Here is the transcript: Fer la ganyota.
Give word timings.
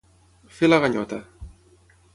Fer 0.59 0.69
la 0.71 0.79
ganyota. 0.85 1.21